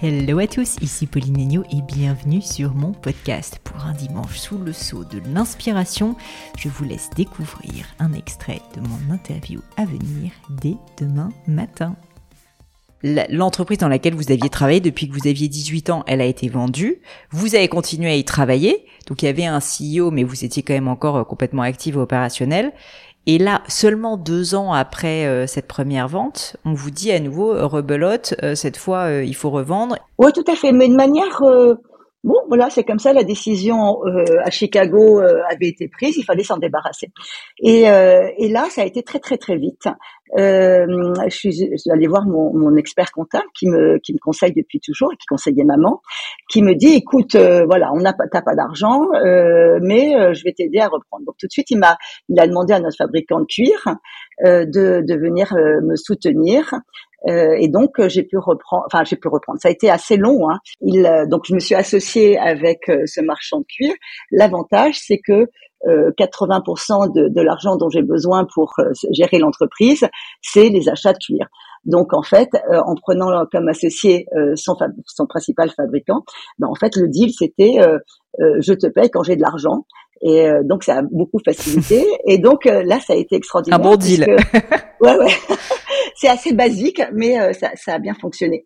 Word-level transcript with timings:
Hello 0.00 0.38
à 0.38 0.46
tous, 0.46 0.76
ici 0.80 1.08
Pauline 1.08 1.40
Agneau 1.40 1.64
et 1.72 1.82
bienvenue 1.82 2.40
sur 2.40 2.72
mon 2.72 2.92
podcast. 2.92 3.58
Pour 3.64 3.84
un 3.84 3.94
dimanche 3.94 4.38
sous 4.38 4.56
le 4.56 4.72
sceau 4.72 5.02
de 5.02 5.20
l'inspiration, 5.34 6.14
je 6.56 6.68
vous 6.68 6.84
laisse 6.84 7.10
découvrir 7.16 7.84
un 7.98 8.12
extrait 8.12 8.60
de 8.76 8.80
mon 8.80 9.12
interview 9.12 9.60
à 9.76 9.86
venir 9.86 10.30
dès 10.50 10.76
demain 10.98 11.30
matin. 11.48 11.96
L'entreprise 13.02 13.78
dans 13.78 13.88
laquelle 13.88 14.14
vous 14.14 14.30
aviez 14.30 14.48
travaillé 14.48 14.80
depuis 14.80 15.08
que 15.08 15.14
vous 15.14 15.28
aviez 15.28 15.48
18 15.48 15.90
ans, 15.90 16.04
elle 16.06 16.20
a 16.20 16.26
été 16.26 16.48
vendue. 16.48 17.00
Vous 17.30 17.56
avez 17.56 17.68
continué 17.68 18.10
à 18.10 18.16
y 18.16 18.24
travailler. 18.24 18.86
Donc 19.08 19.22
il 19.22 19.26
y 19.26 19.28
avait 19.28 19.46
un 19.46 19.60
CEO, 19.60 20.10
mais 20.10 20.24
vous 20.24 20.44
étiez 20.44 20.62
quand 20.62 20.74
même 20.74 20.88
encore 20.88 21.16
euh, 21.16 21.24
complètement 21.24 21.62
actif 21.62 21.94
et 21.94 21.98
opérationnel. 21.98 22.72
Et 23.30 23.36
là, 23.36 23.60
seulement 23.68 24.16
deux 24.16 24.54
ans 24.54 24.72
après 24.72 25.26
euh, 25.26 25.46
cette 25.46 25.68
première 25.68 26.08
vente, 26.08 26.56
on 26.64 26.72
vous 26.72 26.90
dit 26.90 27.12
à 27.12 27.20
nouveau, 27.20 27.52
euh, 27.52 27.66
rebelote, 27.66 28.34
euh, 28.42 28.54
cette 28.54 28.78
fois, 28.78 29.10
il 29.10 29.34
faut 29.34 29.50
revendre. 29.50 29.96
Oui, 30.16 30.32
tout 30.32 30.50
à 30.50 30.56
fait, 30.56 30.72
mais 30.72 30.88
de 30.88 30.96
manière... 30.96 31.42
Bon, 32.24 32.36
voilà, 32.48 32.68
c'est 32.68 32.84
comme 32.84 32.98
ça, 32.98 33.12
la 33.12 33.22
décision 33.22 34.02
à 34.44 34.50
Chicago 34.50 35.20
avait 35.20 35.68
été 35.68 35.88
prise, 35.88 36.16
il 36.16 36.24
fallait 36.24 36.42
s'en 36.42 36.58
débarrasser. 36.58 37.12
Et, 37.60 37.82
et, 37.82 38.48
là, 38.48 38.66
ça 38.70 38.82
a 38.82 38.84
été 38.84 39.02
très, 39.02 39.20
très, 39.20 39.38
très 39.38 39.56
vite. 39.56 39.86
Euh, 40.36 40.86
je, 41.28 41.34
suis, 41.34 41.52
je, 41.52 41.76
suis, 41.76 41.90
allée 41.90 42.06
voir 42.06 42.26
mon, 42.26 42.52
mon, 42.52 42.76
expert 42.76 43.10
comptable 43.12 43.46
qui 43.58 43.66
me, 43.66 43.98
qui 43.98 44.12
me 44.12 44.18
conseille 44.18 44.52
depuis 44.52 44.78
toujours 44.80 45.12
et 45.12 45.16
qui 45.16 45.26
conseillait 45.26 45.64
maman, 45.64 46.02
qui 46.50 46.62
me 46.62 46.74
dit 46.74 46.94
écoute, 46.94 47.34
euh, 47.34 47.64
voilà, 47.64 47.90
on 47.94 48.00
n'a 48.00 48.12
pas, 48.12 48.24
t'as 48.30 48.42
pas 48.42 48.54
d'argent, 48.54 49.06
euh, 49.14 49.78
mais 49.80 50.14
euh, 50.16 50.34
je 50.34 50.44
vais 50.44 50.52
t'aider 50.52 50.80
à 50.80 50.88
reprendre. 50.88 51.24
Donc 51.26 51.36
tout 51.38 51.46
de 51.46 51.52
suite, 51.52 51.70
il 51.70 51.78
m'a, 51.78 51.96
il 52.28 52.38
a 52.38 52.46
demandé 52.46 52.74
à 52.74 52.80
notre 52.80 52.96
fabricant 52.96 53.40
de 53.40 53.46
cuir 53.46 53.96
euh, 54.44 54.66
de, 54.66 55.02
de 55.06 55.14
venir 55.14 55.54
me 55.82 55.96
soutenir. 55.96 56.74
Et 57.26 57.68
donc 57.68 58.00
j'ai 58.06 58.22
pu 58.22 58.38
reprendre, 58.38 58.84
enfin 58.86 59.02
j'ai 59.04 59.16
pu 59.16 59.28
reprendre. 59.28 59.58
Ça 59.60 59.68
a 59.68 59.72
été 59.72 59.90
assez 59.90 60.16
long. 60.16 60.48
Hein. 60.50 60.58
Il, 60.80 61.02
donc 61.28 61.42
je 61.46 61.54
me 61.54 61.58
suis 61.58 61.74
associée 61.74 62.38
avec 62.38 62.90
ce 63.06 63.20
marchand 63.20 63.58
de 63.60 63.64
cuir. 63.64 63.92
L'avantage, 64.30 64.98
c'est 64.98 65.18
que 65.18 65.46
80% 65.86 67.08
euh, 67.08 67.08
de, 67.14 67.28
de 67.28 67.40
l'argent 67.40 67.76
dont 67.76 67.88
j'ai 67.88 68.02
besoin 68.02 68.46
pour 68.52 68.72
euh, 68.78 68.90
gérer 69.12 69.38
l'entreprise, 69.38 70.06
c'est 70.42 70.68
les 70.68 70.88
achats 70.88 71.12
de 71.12 71.18
cuir. 71.18 71.46
Donc 71.84 72.12
en 72.12 72.22
fait, 72.22 72.48
euh, 72.70 72.80
en 72.84 72.94
prenant 72.96 73.46
comme 73.52 73.68
associé 73.68 74.26
son, 74.56 74.74
son, 75.06 75.26
principal 75.26 75.70
fabricant, 75.70 76.24
ben, 76.58 76.66
en 76.68 76.74
fait 76.74 76.96
le 76.96 77.08
deal 77.08 77.30
c'était 77.32 77.76
je 78.38 78.72
te 78.72 78.86
paye 78.88 79.10
quand 79.10 79.22
j'ai 79.22 79.36
de 79.36 79.42
l'argent. 79.42 79.84
Et 80.22 80.48
donc 80.64 80.84
ça 80.84 80.98
a 80.98 81.02
beaucoup 81.02 81.38
facilité. 81.44 82.04
Et 82.26 82.38
donc 82.38 82.64
là, 82.64 82.98
ça 83.00 83.12
a 83.12 83.16
été 83.16 83.36
extraordinaire. 83.36 83.78
Un 83.78 83.82
bon 83.82 83.96
deal. 83.96 84.26
ouais, 85.00 85.16
ouais. 85.16 85.32
c'est 86.20 86.28
assez 86.28 86.52
basique, 86.52 87.00
mais 87.12 87.40
euh, 87.40 87.52
ça, 87.52 87.70
ça, 87.76 87.94
a 87.94 87.98
bien 87.98 88.14
fonctionné. 88.14 88.64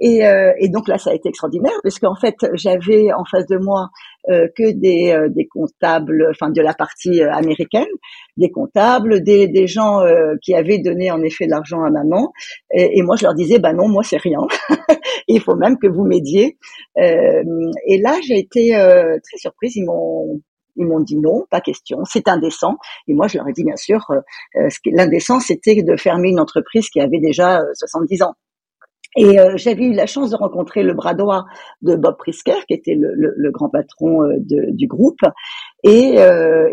Et, 0.00 0.24
euh, 0.24 0.52
et, 0.60 0.68
donc 0.68 0.86
là, 0.86 0.98
ça 0.98 1.10
a 1.10 1.14
été 1.14 1.28
extraordinaire 1.28 1.72
parce 1.82 1.98
qu'en 1.98 2.14
fait, 2.14 2.36
j'avais 2.54 3.12
en 3.12 3.24
face 3.24 3.46
de 3.48 3.58
moi 3.58 3.88
euh, 4.30 4.46
que 4.56 4.70
des, 4.70 5.16
des 5.30 5.48
comptables, 5.48 6.28
enfin 6.30 6.50
de 6.50 6.62
la 6.62 6.74
partie 6.74 7.20
américaine, 7.22 7.88
des 8.36 8.50
comptables, 8.50 9.22
des, 9.24 9.48
des 9.48 9.66
gens 9.66 10.00
qui 10.42 10.54
avaient 10.54 10.78
donné 10.78 11.10
en 11.10 11.22
effet 11.22 11.46
de 11.46 11.50
l'argent 11.50 11.82
à 11.82 11.90
maman. 11.90 12.32
Et, 12.72 12.98
et, 12.98 13.02
moi, 13.02 13.16
je 13.16 13.24
leur 13.24 13.34
disais, 13.34 13.58
bah 13.58 13.72
non, 13.72 13.88
moi 13.88 14.04
c'est 14.04 14.20
rien. 14.20 14.40
Il 15.28 15.40
faut 15.40 15.56
même 15.56 15.78
que 15.78 15.88
vous 15.88 16.04
m'aidiez. 16.04 16.56
et 16.96 17.98
là, 17.98 18.18
j'ai 18.26 18.38
été 18.38 18.70
très 18.70 19.38
surprise. 19.38 19.74
Ils 19.76 19.84
m'ont 19.84 20.40
ils 20.76 20.86
m'ont 20.86 21.00
dit 21.00 21.16
non, 21.16 21.44
pas 21.50 21.60
question, 21.60 22.04
c'est 22.04 22.28
indécent. 22.28 22.76
Et 23.08 23.14
moi, 23.14 23.28
je 23.28 23.38
leur 23.38 23.48
ai 23.48 23.52
dit 23.52 23.64
bien 23.64 23.76
sûr, 23.76 24.04
euh, 24.10 24.20
euh 24.56 24.68
l'indécent, 24.86 25.40
c'était 25.40 25.82
de 25.82 25.96
fermer 25.96 26.30
une 26.30 26.40
entreprise 26.40 26.88
qui 26.88 27.00
avait 27.00 27.20
déjà 27.20 27.62
70 27.74 28.22
euh, 28.22 28.26
ans. 28.26 28.34
Et 29.14 29.36
j'avais 29.56 29.84
eu 29.84 29.92
la 29.92 30.06
chance 30.06 30.30
de 30.30 30.36
rencontrer 30.36 30.82
le 30.82 30.94
bras 30.94 31.12
droit 31.12 31.44
de 31.82 31.96
Bob 31.96 32.16
Prisker, 32.16 32.64
qui 32.66 32.72
était 32.72 32.96
le, 32.98 33.50
grand 33.50 33.68
patron 33.68 34.22
du 34.38 34.86
groupe. 34.86 35.20
Et, 35.82 36.16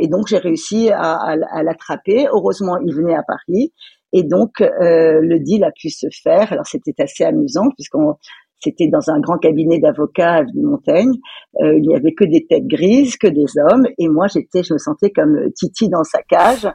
donc, 0.07 0.27
j'ai 0.27 0.37
réussi 0.37 0.89
à, 0.89 1.15
à 1.17 1.63
l'attraper. 1.63 2.27
Heureusement, 2.31 2.77
il 2.77 2.95
venait 2.95 3.13
à 3.13 3.23
Paris. 3.23 3.73
Et 4.13 4.23
donc, 4.23 4.61
le 4.61 5.37
deal 5.39 5.65
a 5.65 5.71
pu 5.71 5.89
se 5.89 6.07
faire. 6.23 6.53
Alors, 6.53 6.65
c'était 6.65 7.03
assez 7.03 7.25
amusant, 7.25 7.71
puisqu'on 7.71 8.15
c'était 8.59 8.87
dans 8.87 9.09
un 9.09 9.19
grand 9.19 9.37
cabinet 9.37 9.79
d'avocats 9.79 10.37
à 10.37 10.43
Montaigne. 10.55 11.13
Euh, 11.61 11.77
il 11.77 11.87
n'y 11.87 11.95
avait 11.95 12.13
que 12.13 12.25
des 12.25 12.45
têtes 12.45 12.67
grises, 12.67 13.17
que 13.17 13.27
des 13.27 13.45
hommes, 13.57 13.85
et 13.97 14.07
moi 14.07 14.27
j'étais, 14.27 14.63
je 14.63 14.73
me 14.73 14.77
sentais 14.77 15.11
comme 15.11 15.51
Titi 15.55 15.89
dans 15.89 16.03
sa 16.03 16.21
cage. 16.23 16.67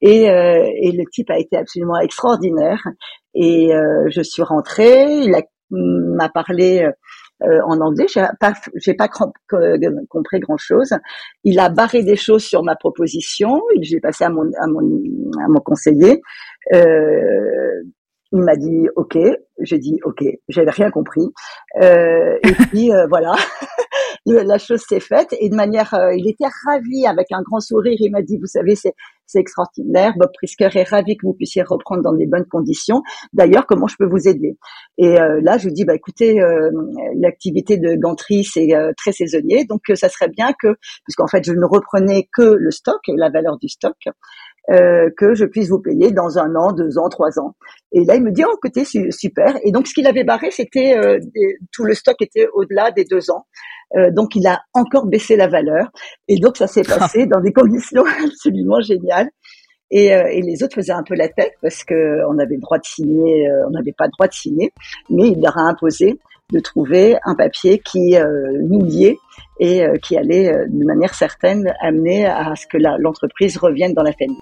Et, 0.00 0.30
euh, 0.30 0.68
et 0.82 0.92
le 0.92 1.04
type 1.10 1.30
a 1.30 1.38
été 1.38 1.56
absolument 1.56 1.98
extraordinaire. 1.98 2.82
Et 3.34 3.74
euh, 3.74 4.08
je 4.08 4.22
suis 4.22 4.42
rentrée, 4.42 5.20
il 5.22 5.34
m'a 5.70 6.28
parlé 6.28 6.88
euh, 7.42 7.58
en 7.64 7.80
anglais. 7.80 8.06
J'ai 8.08 8.22
pas, 8.38 8.52
pas 8.98 9.08
compris 10.08 10.40
grand 10.40 10.58
chose. 10.58 10.92
Il 11.44 11.58
a 11.58 11.70
barré 11.70 12.02
des 12.02 12.16
choses 12.16 12.44
sur 12.44 12.62
ma 12.62 12.76
proposition. 12.76 13.62
J'ai 13.80 13.98
passé 14.00 14.24
à 14.24 14.28
mon, 14.28 14.42
à 14.60 14.66
mon, 14.66 14.80
à 15.42 15.48
mon 15.48 15.60
conseiller. 15.60 16.20
Euh, 16.74 17.82
il 18.32 18.42
m'a 18.42 18.56
dit 18.56 18.88
OK. 18.96 19.18
J'ai 19.60 19.78
dit 19.78 19.98
OK. 20.04 20.24
J'avais 20.48 20.70
rien 20.70 20.90
compris. 20.90 21.32
Euh, 21.82 22.38
et 22.42 22.52
puis 22.52 22.92
euh, 22.92 23.06
voilà, 23.08 23.32
la 24.32 24.58
chose 24.58 24.82
s'est 24.88 25.00
faite. 25.00 25.34
Et 25.40 25.48
de 25.48 25.54
manière, 25.54 25.94
euh, 25.94 26.14
il 26.14 26.28
était 26.28 26.48
ravi 26.66 27.06
avec 27.06 27.26
un 27.32 27.42
grand 27.42 27.60
sourire. 27.60 27.96
Il 27.98 28.10
m'a 28.10 28.22
dit, 28.22 28.38
vous 28.38 28.46
savez, 28.46 28.74
c'est 28.74 28.94
extraordinaire. 29.34 30.12
Bob 30.16 30.30
Prisker 30.34 30.68
est 30.74 30.88
ravi 30.88 31.16
que 31.16 31.26
vous 31.26 31.34
puissiez 31.34 31.62
reprendre 31.62 32.02
dans 32.02 32.14
des 32.14 32.26
bonnes 32.26 32.46
conditions. 32.46 33.02
D'ailleurs, 33.32 33.66
comment 33.66 33.86
je 33.86 33.96
peux 33.98 34.08
vous 34.08 34.28
aider? 34.28 34.58
Et 34.98 35.20
euh, 35.20 35.40
là, 35.42 35.58
je 35.58 35.66
lui 35.66 35.72
dis, 35.72 35.84
bah 35.84 35.94
écoutez, 35.94 36.40
l'activité 37.16 37.78
de 37.78 37.94
gantry 37.94 38.44
c'est 38.44 38.68
très 38.96 39.12
saisonnier, 39.12 39.64
donc 39.66 39.82
ça 39.94 40.08
serait 40.08 40.28
bien 40.28 40.52
que, 40.60 40.74
puisqu'en 41.04 41.28
fait, 41.28 41.44
je 41.44 41.52
ne 41.52 41.64
reprenais 41.64 42.28
que 42.32 42.42
le 42.42 42.70
stock, 42.72 43.00
la 43.06 43.30
valeur 43.30 43.56
du 43.58 43.68
stock. 43.68 43.94
Euh, 44.70 45.10
que 45.16 45.34
je 45.34 45.46
puisse 45.46 45.68
vous 45.68 45.80
payer 45.80 46.12
dans 46.12 46.38
un 46.38 46.54
an, 46.54 46.72
deux 46.72 46.96
ans, 46.96 47.08
trois 47.08 47.40
ans. 47.40 47.56
Et 47.90 48.04
là, 48.04 48.14
il 48.14 48.22
me 48.22 48.30
dit, 48.30 48.44
oh, 48.46 48.54
écoutez, 48.54 48.84
super. 48.84 49.58
Et 49.64 49.72
donc, 49.72 49.88
ce 49.88 49.94
qu'il 49.94 50.06
avait 50.06 50.22
barré, 50.22 50.52
c'était 50.52 50.96
euh, 50.96 51.18
tout 51.72 51.84
le 51.84 51.94
stock 51.94 52.14
était 52.20 52.46
au-delà 52.52 52.92
des 52.92 53.04
deux 53.04 53.32
ans. 53.32 53.46
Euh, 53.96 54.10
donc, 54.10 54.36
il 54.36 54.46
a 54.46 54.60
encore 54.74 55.06
baissé 55.06 55.36
la 55.36 55.48
valeur. 55.48 55.90
Et 56.28 56.36
donc, 56.36 56.56
ça 56.56 56.66
s'est 56.66 56.82
passé 56.98 57.26
dans 57.26 57.40
des 57.40 57.52
conditions 57.52 58.04
absolument 58.24 58.80
géniales. 58.80 59.28
Et, 59.90 60.14
euh, 60.14 60.28
et, 60.30 60.40
les 60.42 60.62
autres 60.62 60.76
faisaient 60.76 60.92
un 60.92 61.02
peu 61.02 61.14
la 61.14 61.28
tête 61.28 61.52
parce 61.62 61.82
que 61.82 62.24
on 62.28 62.38
avait 62.38 62.54
le 62.54 62.60
droit 62.60 62.78
de 62.78 62.84
signer, 62.84 63.48
on 63.66 63.70
n'avait 63.70 63.92
pas 63.92 64.04
le 64.04 64.12
droit 64.12 64.28
de 64.28 64.32
signer, 64.32 64.72
mais 65.08 65.28
il 65.30 65.42
leur 65.42 65.58
a 65.58 65.62
imposé 65.62 66.20
de 66.52 66.60
trouver 66.60 67.16
un 67.24 67.34
papier 67.34 67.80
qui 67.80 68.16
nous 68.68 68.84
liait 68.84 69.18
et 69.58 69.82
qui 70.02 70.16
allait 70.16 70.52
de 70.68 70.84
manière 70.84 71.14
certaine 71.14 71.72
amener 71.80 72.26
à 72.26 72.54
ce 72.54 72.66
que 72.68 72.76
l'entreprise 72.76 73.56
revienne 73.56 73.92
dans 73.92 74.02
la 74.04 74.12
famille. 74.12 74.40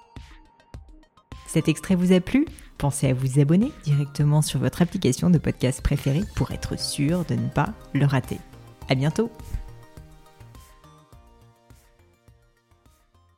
Cet 1.47 1.67
extrait 1.67 1.95
vous 1.95 2.13
a 2.13 2.19
plu? 2.19 2.45
Pensez 2.77 3.09
à 3.09 3.13
vous 3.13 3.39
abonner 3.39 3.71
directement 3.83 4.41
sur 4.41 4.59
votre 4.59 4.83
application 4.83 5.29
de 5.29 5.37
podcast 5.37 5.81
préférée 5.81 6.21
pour 6.35 6.51
être 6.51 6.79
sûr 6.79 7.25
de 7.25 7.33
ne 7.33 7.49
pas 7.49 7.73
le 7.93 8.05
rater. 8.05 8.37
À 8.89 8.95
bientôt 8.95 9.29